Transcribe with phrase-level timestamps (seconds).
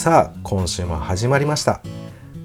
[0.00, 1.82] さあ今週も始まりました。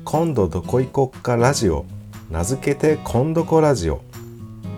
[0.04, 1.86] 今度どこ行こっかラジオ。
[2.29, 4.02] 名付けて今度こラジオ。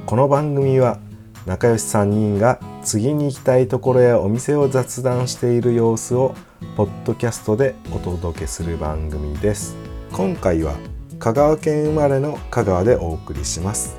[0.05, 0.99] この番組は
[1.47, 6.35] 仲良し3人が次に行きたいところやお店を雑談している様子を
[6.75, 9.75] ポッドキャストでお届けする番組です。
[10.11, 10.75] 今回は
[11.17, 13.97] 香川県生まれの香川でお送りします。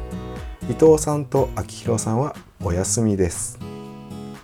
[0.70, 3.58] 伊藤さんと秋広さんはお休みです。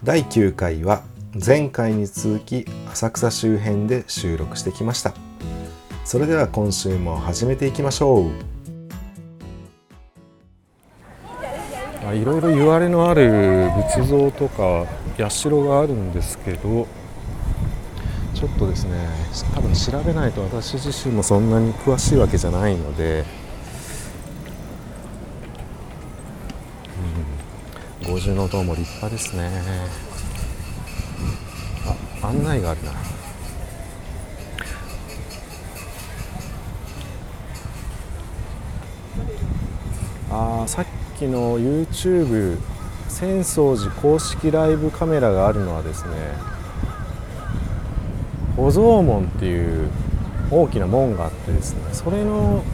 [0.03, 5.15] 第9回は前回に続き浅草周辺で収録してきました。
[6.05, 8.31] それでは今週も始めていきましょう。
[12.15, 14.87] いろいろ言われのある仏像とか
[15.29, 16.87] 社があるんですけど
[18.35, 19.09] ちょっとですね
[19.55, 23.25] 多分調べないと私自身もそんなに詳しいわけじゃないので、
[28.05, 30.14] うん、五重塔も立派ですね。
[32.29, 32.93] 案内があるな。
[40.31, 40.87] あさっ
[41.17, 42.59] きの YouTube
[43.09, 46.11] 浅草寺公式ライブカメラがあるのはですね
[48.57, 49.89] お蔵門っていう
[50.51, 52.65] 大きな門があってですねそれの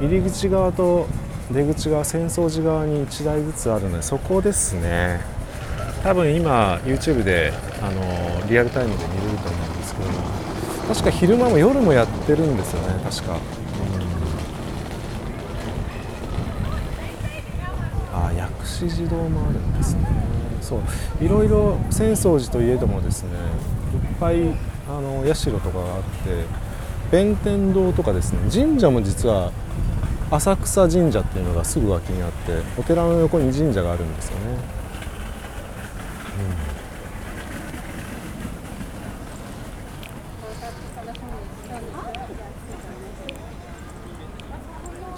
[0.00, 1.06] 入り口側と
[1.50, 5.20] 出口側浅草寺側に1台ずつあるのでそこですね。
[6.02, 10.08] 多分今 YouTube であのリアルタイムで見れると思うんですけど。
[10.88, 13.38] 確か昼間も夜もやってるんですよね確か、
[18.12, 20.06] うん、あ薬師寺堂もあるんですね。
[20.60, 20.80] そう。
[21.24, 23.38] いろいろ浅草寺といえどもですねいっ
[24.18, 24.54] ぱい
[24.88, 26.44] あの社とかがあって
[27.10, 29.52] 弁天堂とかですね神社も実は
[30.30, 34.56] 浅草神社っていうのがすぐ脇にあってお寺の横に神社があるんですよね、うん、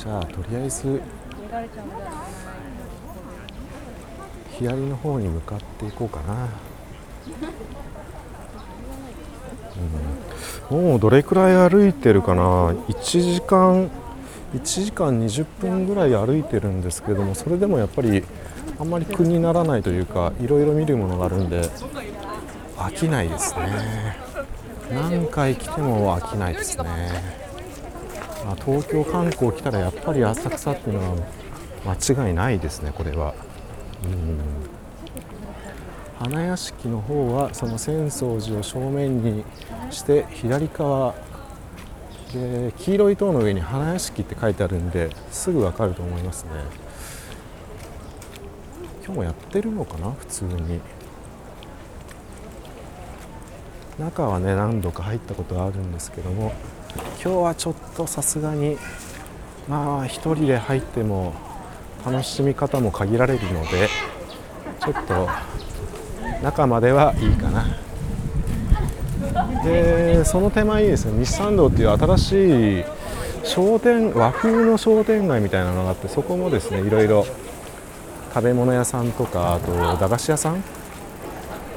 [0.04, 1.00] じゃあとりあえず
[4.58, 6.48] 左の方に向かっていこうかな。
[10.70, 12.72] うん、もうどれくらい歩いてるかな。
[12.72, 13.90] 1時間
[14.54, 18.22] 1時間20分ぐらい歩いてるんですけどもそれでもやっぱり
[18.78, 21.62] あんまり苦にならないというかいろいろ見るものがあるんで
[22.76, 24.16] 飽きないですね。
[24.92, 26.84] 何回来ても飽きないですね、
[28.52, 31.16] あ、東京観光来たらやっぱり浅草っていうのは
[31.86, 33.34] 間違いないですねこれは。
[34.04, 34.38] うん。
[36.18, 39.44] 花屋敷の方はその浅草寺を正面に
[39.90, 41.14] して左側
[42.32, 46.50] で黄色い塔の上に花屋敷って書いてあるんですぐ分かると思いますね。
[49.04, 50.80] 今日もやってるのかな普通に。
[53.98, 56.52] 中はね何度か入ったことがあるんですけども
[57.22, 58.76] 今日はちょっとさすがに
[59.68, 61.32] まあ1人で入っても
[62.04, 63.88] 楽しみ方も限られるので
[64.80, 65.28] ちょっと
[66.42, 67.64] 中まではいいかな。
[69.64, 71.18] でその手前にですね。
[71.24, 72.84] 日産道っていう新しい
[73.42, 77.26] 商店和風の商店街みたいなのがあってそこもですねいろいろ
[78.34, 80.62] 食べ物屋さんとかあと駄菓子屋さん？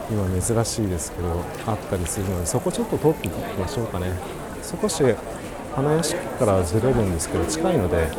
[0.09, 4.11] 今珍しいですけどあったりするのでそこちょっと通っていきましょうかね。
[4.67, 5.01] 少し
[5.73, 8.09] 花屋敷からずれるんですけど近いので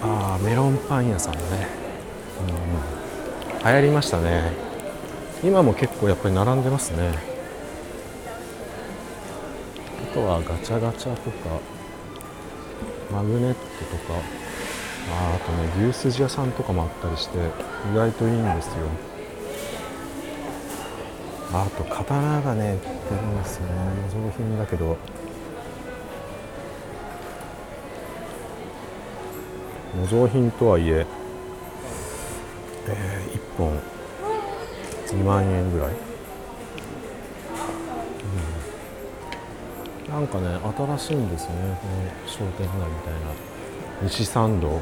[0.00, 1.40] ああメロンパン屋さんね、
[2.40, 3.64] うん。
[3.64, 4.52] 流行りましたね。
[5.44, 7.12] 今も結構やっぱり並んでますね。
[10.10, 11.60] あとはガチャガチャとか
[13.12, 14.14] マグネットとか
[15.10, 15.52] ああと
[15.82, 17.36] ね牛すじ屋さんとかもあったりして
[17.92, 18.72] 意外といいんですよ。
[21.52, 23.72] あと刀がね売ってるんですよね。
[24.12, 24.96] 上品だけど。
[29.96, 31.06] 模造品とはいえ
[32.86, 33.80] えー、1本
[35.06, 35.92] 2万円ぐらい、
[40.06, 40.46] うん、なんかね
[40.98, 41.78] 新しいんですよね。
[41.80, 43.58] この商店街みたいな。
[44.02, 44.80] 西参道、うん、こ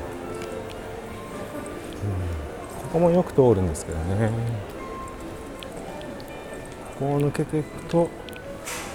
[2.92, 4.30] こもよく通るんですけどね。
[6.98, 8.08] ここを抜けていくと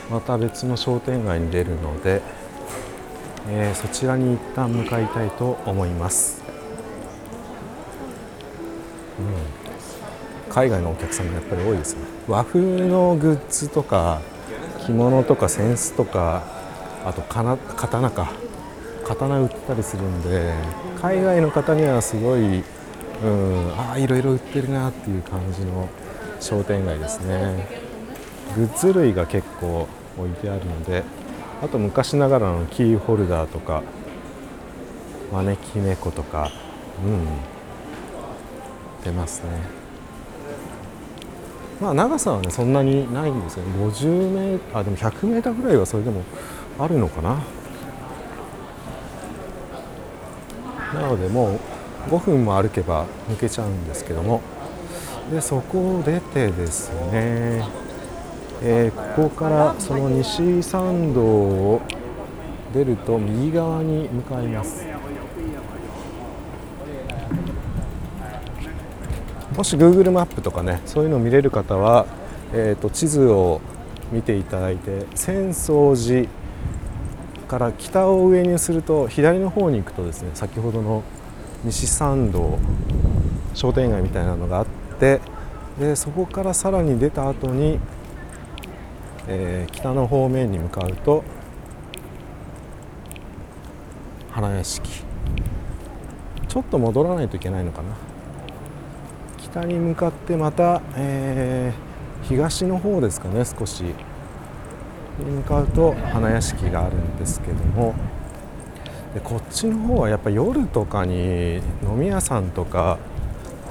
[0.10, 2.22] また別の商店街に出るので、
[3.48, 6.42] えー、そちらに一旦向かいたいと思います。
[9.20, 10.52] うん。
[10.52, 12.02] 海外のお客さんがやっぱり多いですね。
[12.28, 14.22] 和風のグッズとか
[14.86, 16.44] 着物とか扇子とか
[17.06, 18.32] あとかな刀か。
[19.04, 20.54] 刀売ったりするんで
[21.02, 22.64] 海外の方にはすごい、
[23.24, 25.90] うん、ああいろいろ売ってるなっていう感じの
[26.40, 27.68] 商店街ですね、
[28.56, 29.88] グッズ類が結構
[30.18, 31.04] 置いてあるので
[31.64, 33.84] あと昔ながらのキーホルダーとか
[35.32, 36.52] 招き猫とか
[37.06, 37.28] うん
[39.04, 39.50] 出ますね。
[41.80, 43.64] まあ長さはねそんなにないんですよ。
[43.64, 46.24] 50メーあでも100メーターぐらいはそれでも
[46.78, 47.40] あるのかな。
[50.94, 51.60] なのでもう
[52.10, 54.42] 5分も歩けば抜けちゃうんですけども。
[55.32, 57.66] でそこを出てですね、
[58.64, 61.82] えー、ここからその西参道を
[62.74, 64.86] 出ると右側に向かいます。
[69.56, 72.06] もし Google マップとかねそういうのを見れる方は、
[72.54, 73.62] えーと、地図を
[74.12, 76.28] 見ていただいて浅草寺
[77.48, 81.04] から北を上にすると左の方に行くとですね先ほどの
[81.66, 82.60] 西参道
[83.54, 84.66] 商店街みたいなのがあっ
[85.00, 85.20] て
[85.78, 87.80] でそこからさらに出た後に、
[89.28, 91.24] えー、北の方面に向かうと
[94.32, 95.04] 花屋敷
[96.48, 97.90] ちょっと戻らないといけないのかな。
[99.38, 103.84] 北に向かってまた、えー、東の方ですかね少し。
[103.84, 103.94] に
[105.26, 107.94] 向かうと花屋敷があるんですけども。
[109.14, 112.98] でこっちの方はやっぱ夜とかに飲み屋さんとか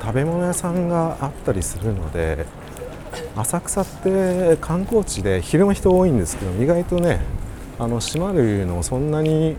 [0.00, 2.46] 食べ物屋さんがあったりするので
[3.36, 7.20] 浅草って観光地で昼間人多いんですけど意外とね
[7.78, 9.56] あの閉まるのそんなに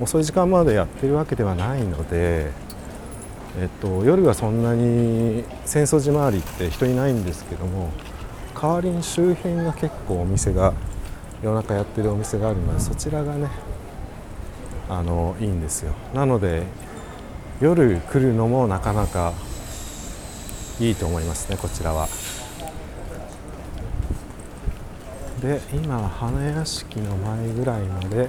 [0.00, 2.50] 遅い時間までやってるわけではないので、
[3.58, 7.90] えっと、夜はそんなに浅草寺周りって人いないんですけども
[8.60, 10.72] 代わりに周辺が結構お店が
[11.42, 13.48] 夜中やってるお店があるのでそちらがね
[14.88, 15.94] あのいいんですよ。
[16.12, 16.64] なので
[17.60, 19.32] 夜来るのもなかなか
[20.80, 22.08] いいと思いますねこちらは。
[25.42, 28.28] で今花屋敷の前ぐらいまで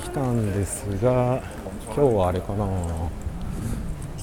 [0.00, 1.42] 来たんですが
[1.86, 2.64] 今日はあれかな。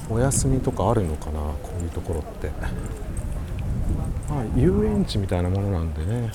[0.09, 2.49] お休みとかあるのかなこういうところって。
[4.29, 6.31] まあ遊園地みたいなものなんでね。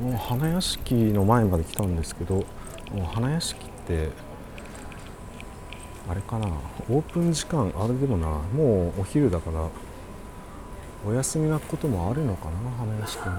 [0.00, 2.44] もう花屋敷の前まで来たんですけども
[2.98, 4.10] う花屋敷って
[6.08, 6.46] あれかな。
[6.88, 9.68] オープン時間あれでもなもうお昼だから
[11.04, 13.34] お休みなこともあるのかな花屋敷も。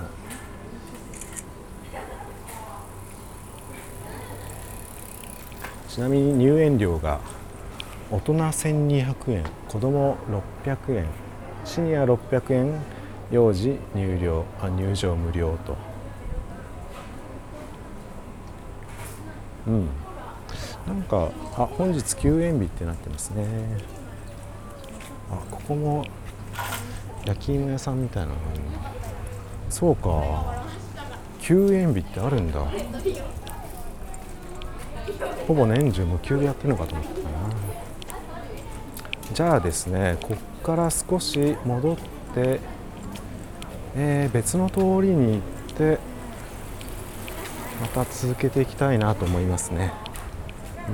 [5.88, 7.20] ちなみに入園料が
[8.12, 10.16] 大人1200円子供
[10.64, 11.08] 600円
[11.66, 12.82] シニア600円
[13.32, 15.76] 幼児入寮あ入場無料と。
[19.68, 19.90] うん。
[20.88, 23.46] なんかあ本日休園日ってなってますね。
[25.30, 26.06] あここも
[27.26, 28.62] 焼き芋屋さんみたいなのがある。
[29.70, 30.66] そうか。
[31.42, 32.66] 休園日ってあるんだ。
[35.48, 37.30] ほぼ年中無休でやってるのかと思ったな。
[39.34, 41.98] じゃあですねこっから少し戻っ
[42.34, 42.60] て、
[43.96, 45.42] えー、別の通りに行っ
[45.76, 46.00] て
[47.82, 49.92] また続けていきたいなと思いますね。
[50.90, 50.92] う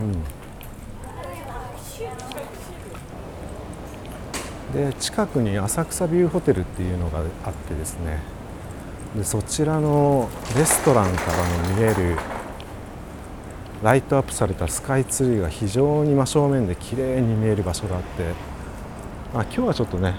[4.78, 8.20] ん、で近くに浅草ビューホテルっていうのがあってですね。
[9.16, 12.18] でそちらのレストランからも見える
[13.84, 18.24] ライトアップされたスカイツリーが非常に真正面で綺麗に見える場所があって、
[19.34, 20.16] まあ、今日はちょっとね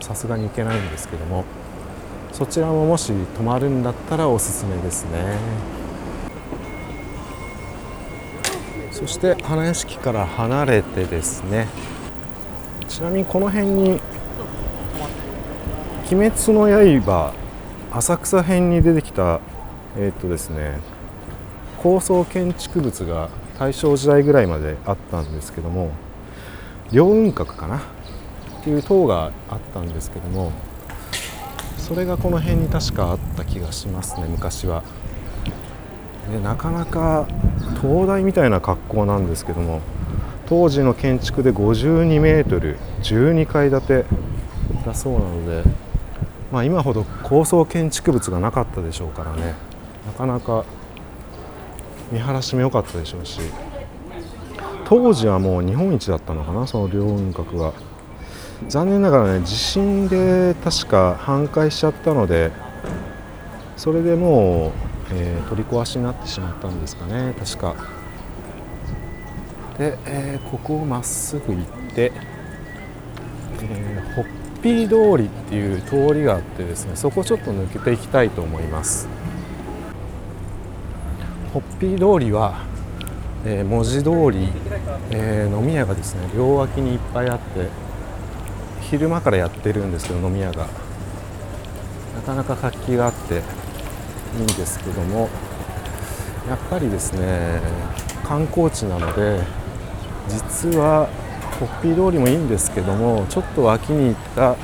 [0.00, 1.44] さすがに行けないんですけども
[2.32, 5.36] そちらももし泊まるんだったらおすすめですね。
[9.00, 11.66] そして花屋敷から離れてですね。
[12.86, 14.00] ちなみにこの辺に
[16.12, 16.68] 「鬼滅の
[17.00, 17.32] 刃」
[17.92, 19.40] 浅草編に出てきた
[19.96, 20.78] えー、っとですね
[21.82, 25.90] 高層建築物が大正時代ぐらいまであったんですけども
[26.92, 27.78] 凌雲閣かな？
[27.78, 27.80] っ
[28.62, 30.52] ていう塔があったんですけども
[31.78, 34.82] それがこの辺に確かあった気がしますね昔は。
[36.30, 37.26] でなかなか
[37.80, 39.80] 灯台みたいな格好なんですけども
[40.46, 44.04] 当時の建築で52メートル12階建て
[44.84, 45.70] だそうなので、
[46.50, 49.54] まあ、今ほど高層建築物がなかったでしょうからね
[50.06, 50.64] なかなか
[52.10, 53.40] 見晴らしも良かったでしょうし
[54.86, 57.72] 当時はもう日本一だったのかなその凌雲閣が。
[58.68, 62.52] 残念ながらね地震で確か半壊しちゃったので
[63.76, 64.72] それでもう、
[65.12, 67.34] えー、取り壊しになってしまったんですかね。
[67.38, 67.74] 確か。
[69.78, 71.64] で、えー、ここをまっすぐ行っ
[71.94, 72.12] て、
[73.62, 74.26] えー、ホッ
[74.62, 79.08] ピー通りっていう通りがあってですねそこちょっと抜けていきたいと思います。
[81.54, 82.62] ホッピー通りは、
[83.44, 84.52] えー、文字通り、
[85.10, 87.68] えー、飲み屋がですね両脇にいっぱいあって
[88.82, 90.68] 昼間からやってるんですけど飲み屋が。
[92.14, 93.42] なかなか活気があって。
[94.36, 95.28] いいんですけども
[96.48, 97.60] やっぱりですね
[98.24, 99.42] 観光地なので
[100.28, 101.08] 実は
[101.58, 104.56] ホッピー通りもいいんですけどもちょっと脇に行った、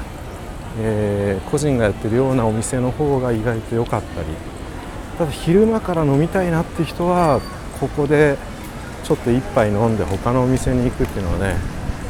[0.79, 4.29] えー、個人がやってるようなお店の方が意外と良かったり
[5.19, 7.41] ただ昼間から飲みたいなって人は
[7.81, 8.39] ここで
[9.05, 11.57] ちょっと一杯飲んで他のお店に行くっていうのはね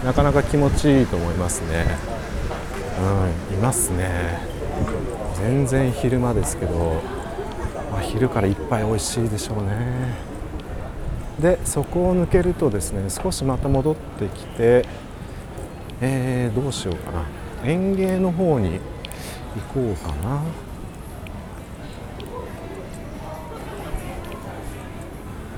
[0.05, 1.85] なかなか気持ちいいと思いますね。
[3.51, 4.39] うんいますね。
[5.37, 7.03] 全然昼間ですけど、
[7.99, 10.15] あ、昼から一杯美味しいでしょうね。
[11.41, 14.87] でそこを抜けるとですね少しまた戻ってきて
[16.01, 17.25] えー、どうしようかな。
[17.65, 18.81] 園芸の方に行
[19.75, 20.15] こうか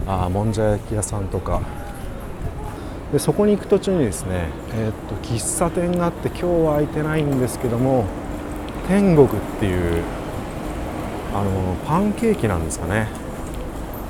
[0.07, 0.25] な。
[0.25, 1.61] あもんじゃ焼き屋さんとか。
[3.12, 8.04] でそこに行く途中にですね、えー、っと喫茶店があって今日は空いてないんですけども
[8.87, 10.02] 天国っていう
[11.35, 13.09] あのパンケーキなんですかね。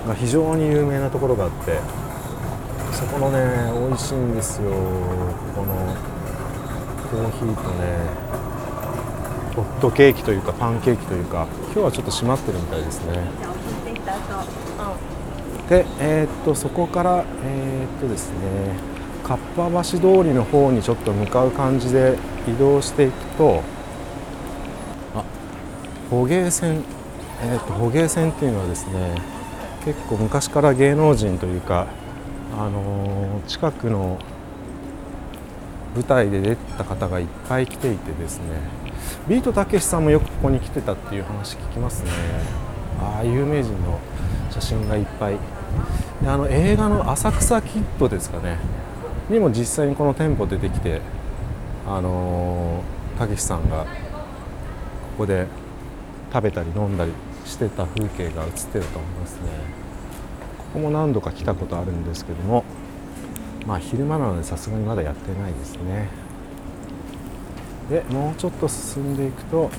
[0.06, 1.78] が非常に有名なところがあって
[2.92, 4.70] そこのね美味しいんですよ。
[4.70, 5.94] この
[7.10, 8.28] コーヒーとね
[9.54, 13.22] ホットケーキというかパンケーキというか今日はちょっと閉まってるみたいですね。
[15.68, 18.38] で、えー、っとそこから、えー、っとですね
[19.22, 23.62] かっぱ橋通りの方にちょっと向かう感じで移動していくと
[25.14, 25.24] あ
[26.08, 26.82] 捕鯨船、
[27.42, 29.14] えー、っと捕鯨船っていうのはですね
[29.84, 31.86] 結構昔から芸能人というか、
[32.58, 34.18] あの近くの
[35.94, 38.44] 舞台で出た方がいっぱい来ていてですね
[39.28, 42.10] ビートたけしさんもよくここに来てたっていう話聞きますね。
[43.00, 43.98] ああ有名人の
[44.50, 45.36] 写真がいっぱい。
[46.22, 48.58] であの映画の「浅草キッド」ですかね
[49.30, 51.00] にも実際にこの店舗出てきて
[51.86, 52.82] あの
[53.18, 53.86] たけしさんがこ
[55.18, 55.46] こで
[56.32, 57.12] 食べたり飲んだり
[57.48, 59.40] してた風景が映ってると思いますね。
[60.58, 62.62] ここも何度か来たことあるんですけども
[63.66, 66.08] まあ昼間なのでさすがにまだやってないですね。
[67.90, 69.70] でもうちょっと進んでいくと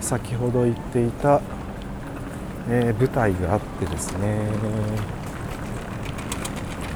[0.00, 1.40] 先ほど言っていた
[2.68, 4.38] えー、舞台があってですね。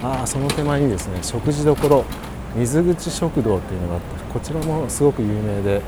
[0.02, 2.04] ああその手前にですね食事どころ
[2.54, 5.80] 水口食堂っていうのがあってこちらもすごく有名で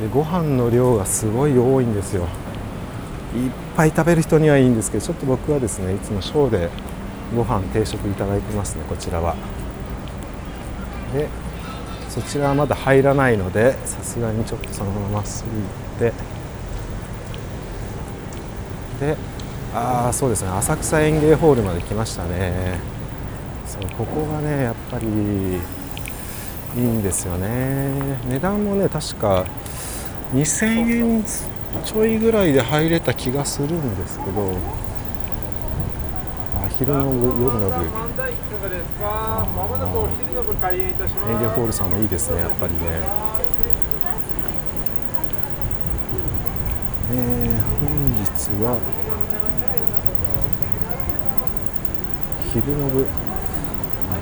[0.00, 2.26] でご飯の量がすごい多いんですよ。
[3.34, 6.70] いっぱい食べる人にはいいんですけどちょっと僕はですねいつもショーで
[7.34, 9.34] ご飯定食いただいてますねこちらは。
[11.12, 11.28] で
[12.08, 15.44] そちらはまだ入らないのでさすがにちょっとそのまままっす
[15.98, 16.12] ぐ行っ
[19.00, 19.16] てで
[19.74, 22.78] ああそうですね浅草園芸ホールまで来ましたね。
[23.66, 25.08] そうここがねやっぱりい
[26.76, 28.18] いんですよね。
[28.28, 29.44] 値段もね確か
[30.32, 31.24] 2000円
[31.82, 34.52] ちょいぐらいで入れた気がするんですけど。
[36.56, 37.26] あ昼の部。
[37.44, 37.84] 夜の部
[41.28, 42.78] 園芸ホールさんもいいですねやっぱりね。
[47.12, 48.24] えー、本日
[48.62, 48.78] は。
[52.52, 53.06] 昼の部。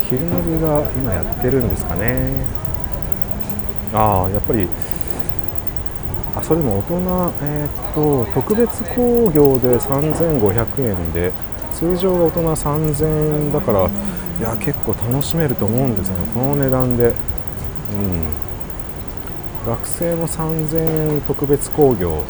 [0.09, 2.33] 昼の部が今やってるんですかね。
[3.93, 4.67] ああやっぱり
[6.35, 11.31] あそれも大人、えー、っと特別興行で3500円で
[11.73, 16.27] 通常が大人3000円だからいや結構楽しめると思うんですよね。
[16.33, 17.15] この値段で、うん、
[19.67, 22.23] 学生も3000円特別興行。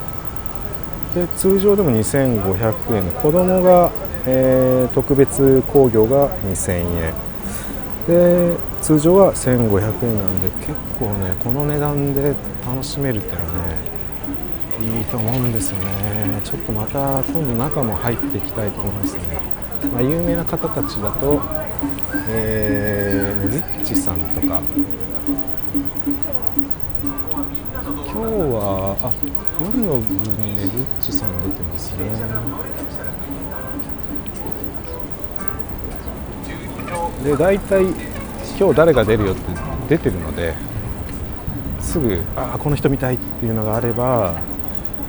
[1.15, 3.03] で通常でも2500円。
[3.11, 3.91] 子供が
[4.25, 7.13] えー、特別工業が2000円。
[8.07, 13.72] で通常は1500円なんで結構ねこの値段で楽しめるっていうのはね
[14.83, 16.41] いいと思うんですよね。
[16.43, 19.21] ちょっとまた今度中も入っていきたいと思いますね、
[19.93, 21.41] まあ、有名な方たちだと、
[22.27, 24.61] えー、ねずっちさんとか。
[28.13, 29.11] 今日はあ
[29.59, 32.05] 夜の部にねずっちさん出てますね。
[37.23, 37.85] で大体
[38.59, 39.41] 今日誰が出るよって
[39.89, 40.53] 出てるので
[41.79, 44.39] すぐあこの人見たいっていうのがあれば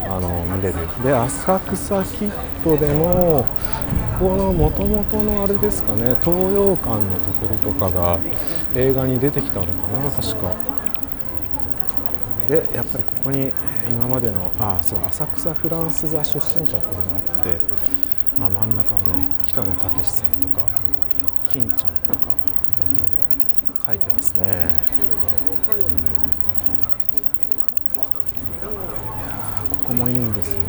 [0.06, 0.74] あの見れる。
[1.02, 2.32] で浅草キッ
[2.64, 3.44] ドでも
[4.18, 8.18] このもともとのあれですかね東洋館のところとかが
[8.74, 10.74] 映画に出てきたのかな確か。
[12.48, 13.52] でやっぱりここに
[13.88, 17.58] 今までのあそう浅草フランス座出身者っていうのがあって、
[18.38, 20.68] まあ、真ん中はね北野武さんとか
[21.50, 22.34] 金ちゃんとか
[23.86, 24.46] 書いてますね、う
[27.98, 28.78] ん、
[29.16, 30.64] いやここもいいんですよね。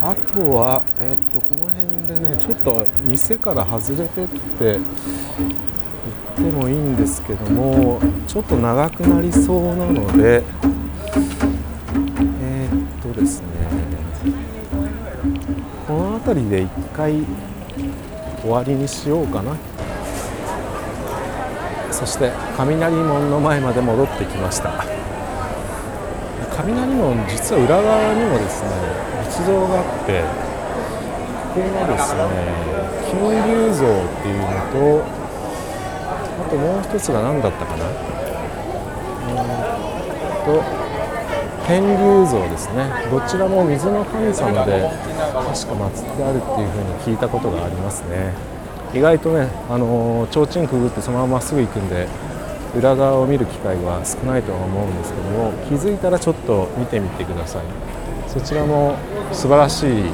[0.00, 10.44] あとは、え、っとこの辺でねちょっと店から外れてって行ってもいいんですけどもちょっと長くなりそうなので
[12.40, 13.48] えー、っとですね
[15.88, 17.24] この辺りで一回
[18.40, 19.56] 終わりにしようかな。
[21.90, 24.84] そして雷門の前まで戻ってきました。
[26.58, 28.70] 雷門実は裏側にもですね
[29.30, 30.22] 仏像があって
[31.54, 32.20] ここがですね
[33.08, 33.14] 金
[33.46, 33.88] 龍像っ
[34.22, 35.06] ていうのと
[36.38, 37.86] あともう一つが何だったかな？
[37.86, 37.90] う
[39.34, 39.46] ん
[40.44, 40.62] と
[41.66, 42.90] 天竜像ですね。
[43.10, 48.32] どちらも水の神様で確か祀ってあるっていうふうに聞いたことがありますね。
[48.94, 52.08] 意外とねあの提灯くぐってそのまままっすぐ行くんで
[52.76, 57.62] 裏側を見る機会は少ないとは思うんですけども気づいたらちょっと見てみてください。
[58.28, 58.96] そちらも
[59.32, 60.04] 素晴らしい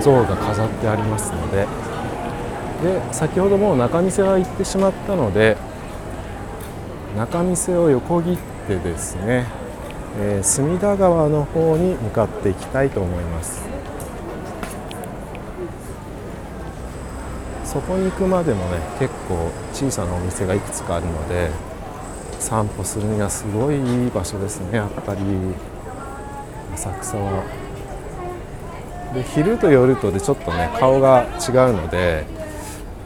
[0.00, 1.66] 像が飾ってありますので。
[2.78, 5.56] で先ほどもう仲見世は行ってしまったので
[7.16, 9.46] 仲見世を横切ってですね、
[10.20, 13.77] えー、隅田川の方に向かっていきたいと思います。
[17.78, 21.48] そこに行くまでもね結構小さなお店がいくつかあるので
[22.40, 25.20] 散歩するにはすごいいい場所ですねやっぱり
[26.74, 27.44] 浅草は
[29.14, 32.26] で昼と夜とでちょっとね顔が違うので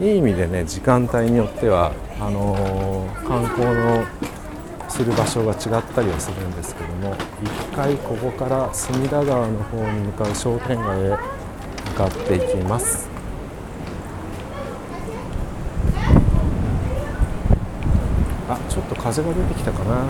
[0.01, 4.07] いい意味でね時間帯によってはあのー、観光の
[4.88, 11.18] する場所が違ったりはするんですけども一回ここから隅田川の方に向かう商店街へ向
[11.94, 13.12] かっていきます。
[18.53, 20.07] あちょっと風が出てきたかな。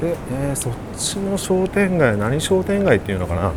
[0.00, 3.48] で、えー、そっちの商店街何商店街っていうのかな。
[3.50, 3.54] こ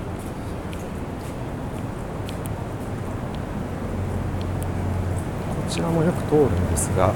[5.69, 7.13] ちらもよく通るんですが。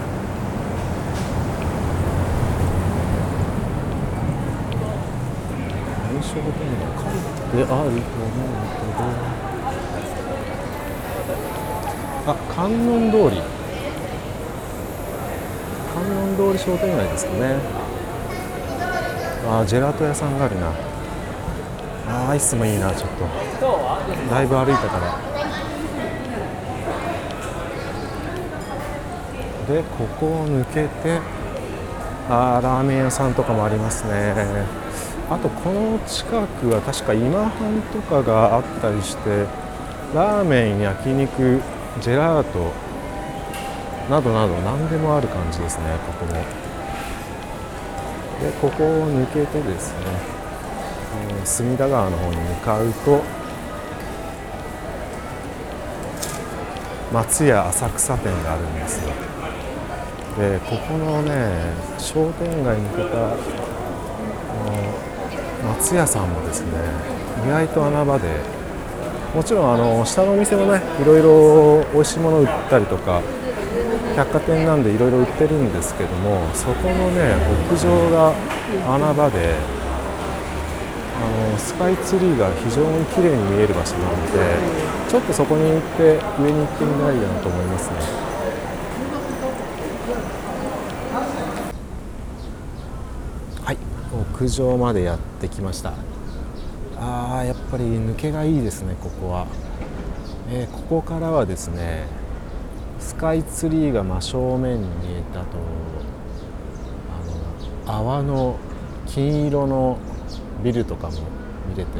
[6.14, 7.94] 何商店街書いてあると思う
[9.42, 9.55] けど。
[12.28, 13.42] あ観音通り。
[15.94, 17.60] 観音通り商店街ですかね。
[19.48, 20.72] あジェラート屋さんがあるな。
[22.08, 23.26] あアイスもいいなちょっと。
[24.30, 25.20] だいぶ歩いたから。
[29.68, 31.20] でここを抜けて
[32.30, 34.34] あラーメン屋さんとかもありますね。
[35.30, 39.46] あとこの近くは確か今半とかがあったりして
[40.14, 41.62] ラーメン焼肉
[42.02, 42.72] ジェラート
[44.10, 46.66] などなど何でもある感じですねここも。
[48.42, 50.00] でここを抜けてですね、
[51.30, 53.22] えー、隅田川の方に向かうと
[57.14, 59.10] 松屋浅草店があるんですよ
[60.38, 63.38] でここのね商店街に来た
[65.66, 66.72] 松屋さんもですね
[67.46, 68.28] 意外と穴場で
[69.36, 73.22] もちろんあの下のお店もねいろいろ美味しいもの売ったりとか
[74.16, 77.36] 百貨店なんでいろいろ売ってるんですけどもそこのね
[77.70, 78.34] 屋上が
[78.88, 79.56] 穴場で
[81.18, 84.40] あのスカイツリーが非常に綺麗に見える場所なので
[85.10, 87.96] ちょっとそこに行って上に行ってみたいなと思いますね。
[93.66, 93.78] はい
[94.40, 95.92] 屋上までやってきました
[97.38, 99.48] あやっぱり抜けがいいですねここは、
[100.50, 102.06] えー、ここからはですね
[103.00, 105.58] スカイツリーが真正面に見えたと
[107.88, 108.58] あの泡の
[109.08, 109.98] 金色の
[110.64, 111.20] ビルとかも
[111.70, 111.92] 見れて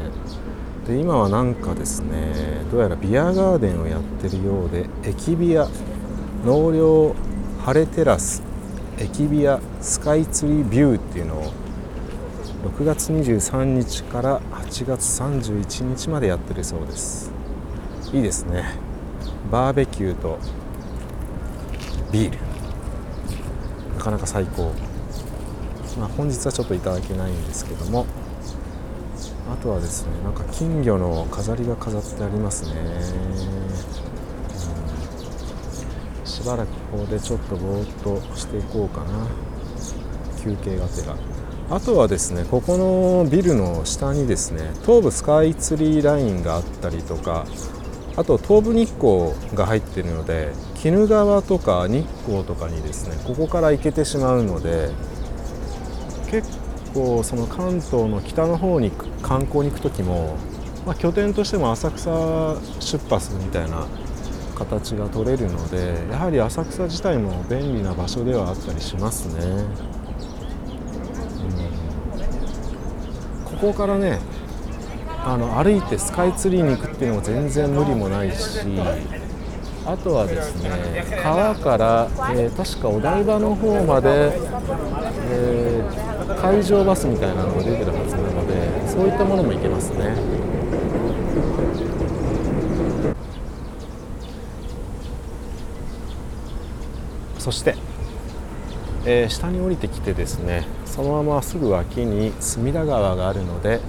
[0.86, 5.68] で今はなんかですねどうやらビアガーデンをやってるようで駅ビア
[6.44, 7.14] 納涼
[7.64, 8.42] 晴れテラス
[8.98, 11.52] 駅ビアスカイツリービューっていうのを
[12.64, 17.30] 6月23日から8月31日までやってるそうです。
[18.12, 18.64] いいですね。
[19.50, 20.38] バーベキューと
[22.12, 22.38] ビール。
[23.96, 24.72] なかなか最高、
[25.98, 28.06] まあ、本日はちょっといただけないんですけども。
[29.52, 32.72] あとはですねなんか金魚の飾りが飾ってありますね、
[36.20, 39.28] うん、しばらくここでちょっとぼーっとしていこうかな。
[40.42, 41.16] 休憩がてら。
[41.68, 47.44] あとはですねここのビルの下にですね東武スカイツリーラインがあったりとか
[48.16, 50.52] あと東武日光が入っているので
[50.84, 54.90] 鬼怒川とか日光とかにですねここから行けてしまうので
[56.30, 56.48] 結
[56.94, 60.36] 構その関東の北の方に観光に行く時も、
[60.86, 63.86] まあ、拠点としても浅草出発みたいな
[64.54, 69.95] 形が取れるのでやはり浅草自体も便利な場所ではあったりしますね。
[73.44, 74.18] ここからね
[75.24, 78.60] あの歩いてスカイツリーに行くっていうのも全然無理もないし
[79.84, 84.32] あとはですね川から、えー、確かお台場の方まで、
[85.30, 90.46] えー、海上バスみたいなのが出てるはずなのでそういったものも行けますね。
[97.38, 97.76] そして、
[99.04, 103.80] えー、下に降りてきてですねそのまますぐ脇に隅田川があるので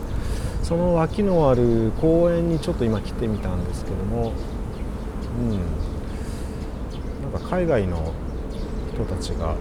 [0.61, 4.33] その脇のある公園にちょっと今来てみたんですけども
[5.39, 5.77] うん。
[7.31, 8.13] なんか海外の
[8.93, 9.55] 人たちが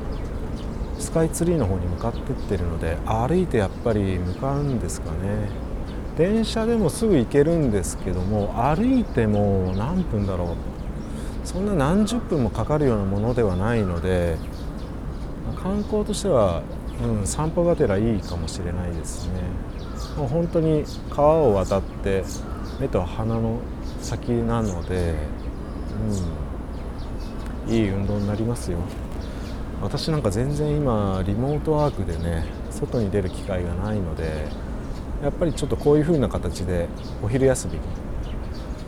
[0.99, 5.49] スカイツリーの方に向かってってるので歩いてやっぱり向かうんですかね。
[6.17, 11.47] 電車でもすぐ行けるんですけども歩いても何分だろう。
[11.47, 14.37] そんな何十分もかかるようなものではないので
[15.63, 16.63] 観光としては
[17.03, 19.41] うん、散歩がてらいいかもしれないですね
[20.17, 22.25] もう本当に川を渡って
[22.81, 23.61] 目と鼻の
[24.01, 25.15] 先なので、
[27.67, 28.79] うん、いい運動になりますよ
[29.83, 34.47] 私なんか全然今リモートワークでね外に出る機会がないので
[35.23, 36.89] やっぱりちょっとこういう風な形で
[37.23, 37.81] お昼休みに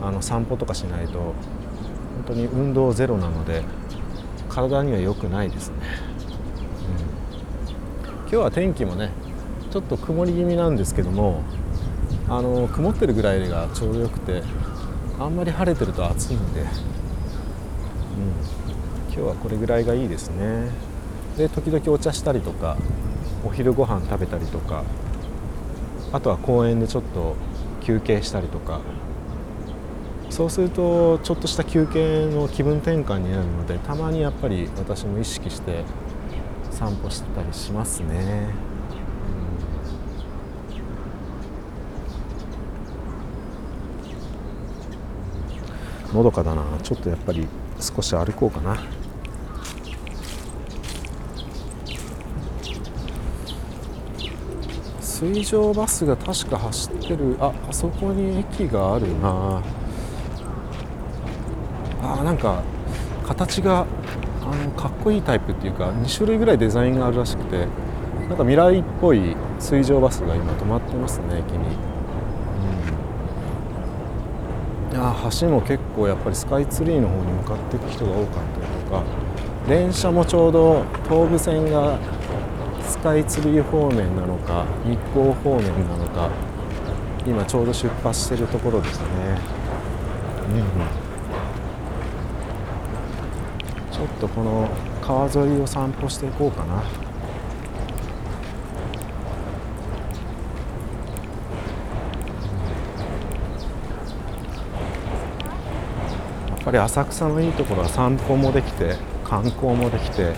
[0.01, 1.33] あの散歩とかしないと本
[2.27, 3.63] 当に運動ゼロなので
[4.49, 6.08] 体には良くないですね。
[8.31, 9.09] 今日は天気もね
[9.71, 11.41] ちょっと曇り気味なんですけども
[12.27, 14.43] あの曇ってるぐらいがちょうどよくて
[15.17, 16.73] あんまり晴れてると暑いんで、うん、今
[19.13, 20.69] 日はこれぐらいがいいですね。
[21.37, 22.77] で時々お茶したりとか
[23.43, 24.83] お昼ご飯食べたりとか
[26.11, 27.35] あとは公園でちょっと
[27.81, 28.81] 休憩したりとか
[30.29, 35.83] そうするとちょっとした休憩の気分転換になるのでたまにやっぱり私も意識して
[36.71, 38.49] 散歩したりしますね。
[46.11, 46.17] うん。
[46.17, 46.63] のどかだな。
[46.81, 47.47] ちょっとやっぱり
[47.79, 48.77] 少し歩こうかな。
[55.01, 57.35] 水上バスが確か走ってる。
[57.41, 59.61] ああそこに駅があるな。
[62.01, 62.63] あなんか
[63.27, 63.85] 形が
[64.51, 67.67] あのかっこいいタイプっていうか2種類ぐらいデザインがあるらしくて
[68.27, 71.57] なんか未来っぽい水上バスが今止まってますね駅に、
[74.89, 79.03] うん、いや橋も結構やっぱりスカイツリーの方に向かっていく人が多かったりとか
[79.67, 81.99] 電車もちょうど東武線が
[82.87, 86.31] スカイツリー方面なのか日光方面なのか
[87.27, 89.05] 今ちょうど出発してるところですね、
[90.55, 91.09] うん
[93.99, 94.69] ちょっとこの
[95.01, 96.83] 川沿いを散歩していこうかな。
[106.49, 110.33] やっぱり浅草のいいところは散歩もできて観光もできて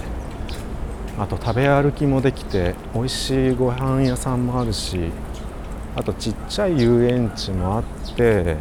[1.19, 5.11] あと食べ歩きもできて美味しいご飯屋さんもあるし
[5.93, 7.83] あとちっちゃい遊園地もあっ
[8.15, 8.55] て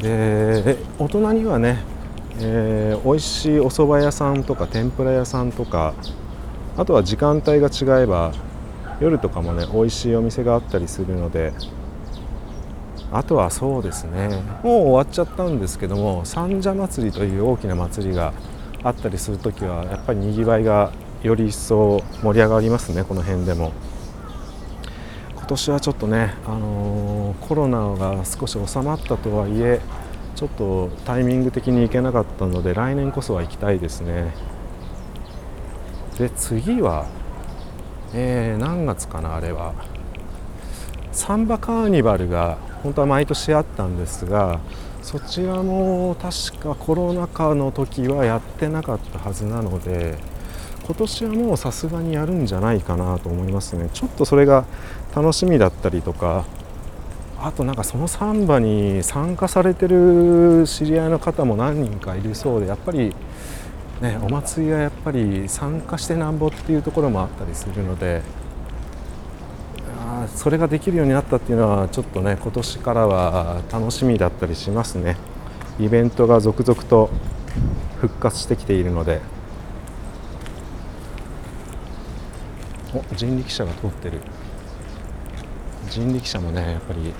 [0.00, 1.78] で大人にはね
[2.40, 5.94] えー、美味しいお蕎麦屋さんとか天ぷら屋さんとか
[6.76, 8.32] あとは時間帯が違えば
[9.00, 11.52] 夜とかもね美味しいお店があったりするので
[13.12, 14.28] あとはそうですね
[14.62, 18.32] もう終わっちゃったんですけども三社祭りという大きな祭りが
[18.82, 20.92] あったりする時はやっぱりにぎわいが
[21.22, 23.72] より一層盛り上がりますねこの辺でも。
[25.44, 29.78] 今年はちょっとね、あのー、コロナが少し収まったとはいえ
[30.34, 34.34] ちょっとタイミング的に行けなかったので来年こそは行きたいですね。
[36.18, 37.06] で次は、
[38.12, 39.74] えー、何月かなあれは。
[41.12, 44.60] サンバカーニバルが本当は毎年あったんですが
[45.00, 50.18] そちらも確かコロナ禍の時はやってなかったはずなので
[50.84, 53.88] 今年はもうさすがにやるんじゃないかなと思いますね。
[53.94, 54.66] ちょっとそれが
[55.14, 56.44] 楽しみだったりとか
[57.44, 63.14] あとなんかそのサンバに参加されてる知り合いの方も何人かいるそうでやっぱり
[64.00, 68.22] ねお祭りはやっぱり参加してなんぼっていうところもあったりするので
[70.00, 75.18] あそれができるようになったっていうのはちょっとね今年からは楽しみだったりしますね。
[75.78, 77.10] イベントが続々と
[78.00, 79.20] 復活してきているので。
[82.94, 84.20] お人力車が通ってる。
[85.90, 87.12] 人力車もねやっぱり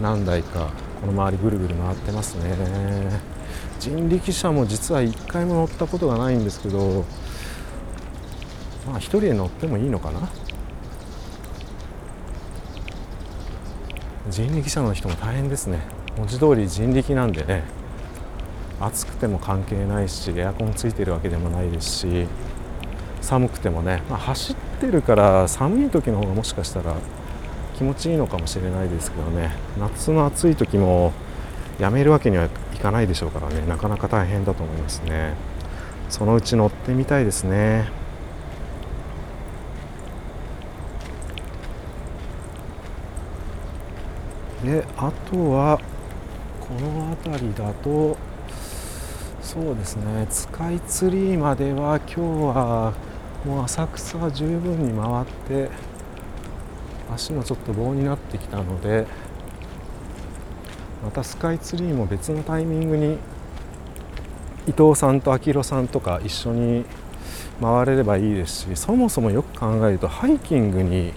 [0.00, 2.54] 何台かこの周りぐるぐる回ってますね。
[3.80, 7.04] 人力車も実は1回も乗ったことがないんですけど
[8.86, 10.28] まあ1人で乗ってもいいのかな？
[14.30, 15.80] 人力車の人も大変ですね。
[16.16, 17.64] 文字通り人力なんでね。
[18.80, 22.26] 暑くても関係ないしエアコンついてるわけでもないですし
[23.20, 26.96] 寒くてもね、まあ、走ってるから寒い時の方がもしかしたら
[27.76, 29.52] 気持ちいいのかもしれないですけどね。
[29.78, 31.12] 夏の暑い時も
[31.78, 33.66] やめるわけにはいかないでしょうからね。
[33.66, 35.34] なかなか大変だと思いますね。
[36.08, 37.88] そのうち乗ってみたいですね。
[44.64, 45.78] であとは
[46.60, 48.16] この辺りだと
[49.42, 50.26] そうですね。
[50.30, 52.20] スカイツリーまでは今日
[52.56, 52.94] は
[53.44, 55.68] もう浅草は十分に回って
[57.14, 59.06] 足もちょっと棒になってきたので
[61.02, 63.18] またスカイツリーも別のタイミングに
[64.66, 66.84] 伊藤さんと明宏さんとか一緒に
[67.60, 71.12] 回れればいいですしそもそもよく考えるとハイキングに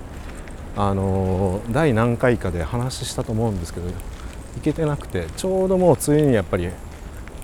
[0.76, 3.94] あの第何回かで話したと思うんですけど行
[4.62, 6.70] けてなくてちょうどもうついにやっぱり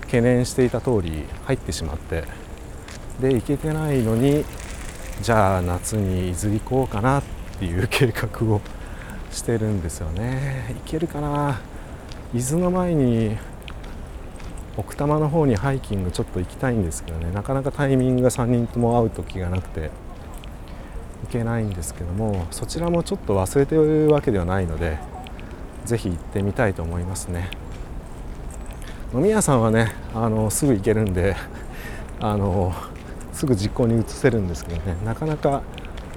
[0.02, 2.24] 懸念していた通り入ってしまって
[3.20, 4.44] で行けてないのに
[5.22, 8.60] じゃあ夏に伊豆行こうかなってていう計画を
[9.30, 10.74] してるんですよね。
[10.84, 11.60] 行けるかな？
[12.34, 13.36] 伊豆の前に
[14.76, 17.30] 奥多摩の方にハイキングちょっと行きたいんですけどね。
[17.32, 19.90] なかなかタイミングが3人とも会う時がなくて
[21.24, 24.98] 行けないんですけどもそちらもちょっと忘れてるわけではないので
[25.84, 27.50] ぜひ行ってみたいと思いますね。
[29.14, 31.36] 飲み屋さんはねあのすぐ行けるんで
[32.18, 32.74] あの
[33.32, 34.96] すぐ実行に移せるんですけどね。
[35.04, 35.62] なかなか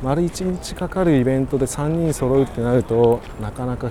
[0.03, 3.89] 丸1日かかるイベントで3人揃うってなるとなかなか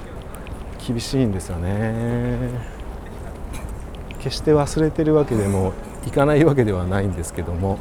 [0.86, 2.76] 厳しいんですよね。
[4.20, 5.72] 決して忘れてるわけでも
[6.06, 7.78] いかないわけではないんですけども、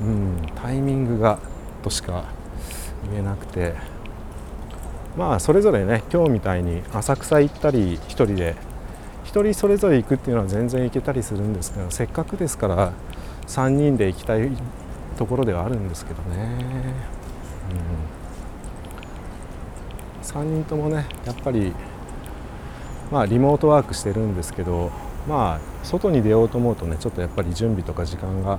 [0.00, 1.38] うん、タイミングが
[1.82, 2.24] としか
[3.10, 3.98] 言えなくて。
[5.18, 8.54] まあそれぞれね今日みたいに浅草行ったり1人で
[9.24, 12.92] 1人それぞれ行くっていうのは全然行けたりするんですけどせっかくですから
[13.48, 14.48] 3人で行きたい
[15.18, 16.38] ところではあるんですけどね。
[17.70, 18.18] うん
[20.28, 21.72] 3人ともねやっぱり
[23.10, 24.90] まあリモートワークしてるんですけど
[25.26, 28.58] まあ外に出ようと思うとねちょっとやっぱり準備とか時間が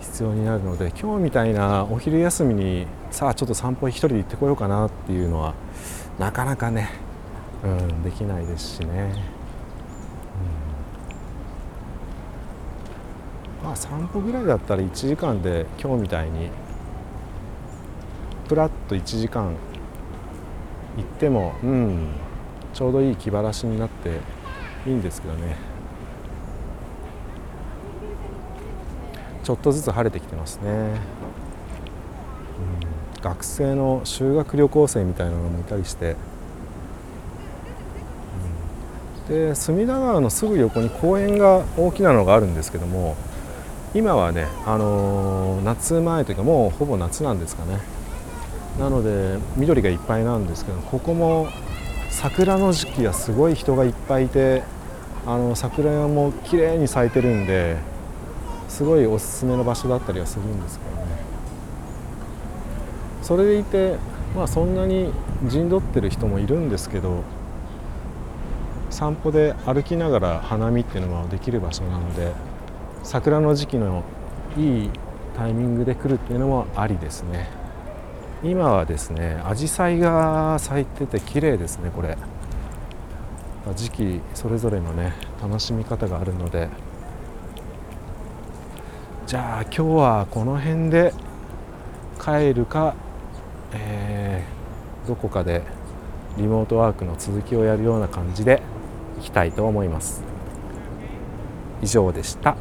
[0.00, 5.54] 必要になるので今日みたいなお昼休みにさあちょっと散歩一人で行ってこようかなっていうのは
[6.18, 6.90] なかなかね、
[7.62, 9.14] うん、できないですしね、
[13.62, 16.50] まあ散歩ぐらいだったら1時間で今日みたいに
[18.48, 19.56] プラッと1時間
[20.96, 22.08] 行ってもうん
[22.74, 24.20] ちょうどいい気晴らしになって
[24.86, 25.56] いいんですけどね。
[29.42, 30.74] ちょっとずつ晴れてきてますね、う
[33.18, 36.14] ん、学生の修学旅行生みたいなのもいたりして、
[39.28, 43.16] うん、で隅田川のすぐ横に公園が大きなのがあるんですけども
[43.92, 47.80] 今はね、あのー、夏前というかもうほぼ夏なんですかね。
[48.78, 51.48] なので緑がいっぱいなんですけどここも
[52.08, 54.62] 桜の時期はすごい人がいっぱいいて
[55.26, 57.78] あの桜も綺麗に咲いてるんで
[58.68, 61.02] すごいおすすめの場所だったりはするんですけどね。
[63.22, 63.96] それでいて
[64.36, 65.12] まあそんなに
[65.46, 67.24] 陣取ってる人もいるんですけど
[68.88, 72.32] 散歩で歩きながら花見っていうのもできる場所なので
[73.02, 74.04] 桜の時期の
[74.56, 74.90] いい
[75.36, 77.48] タイミングで来るっていうのもありですね。
[78.42, 82.16] 今はですね紫陽花が咲いてて綺麗ですねこれ。
[83.74, 86.68] 時期それぞれのね楽しみ方があるので。
[89.26, 91.14] じゃあ今日はこの辺で
[92.20, 92.94] 帰るか、
[93.72, 95.62] えー、どこかで
[96.36, 98.60] リモートワークの続きをやるような感じで
[99.20, 100.24] いきたいと思います。
[101.80, 102.56] 以上でした。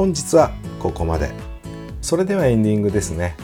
[0.00, 1.30] 本日はここまで。
[2.00, 3.36] それではエンディングですね。